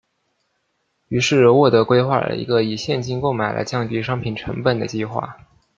[1.09, 5.37] 于是沃德规划了一个以现金购买来降低商品成本的计划。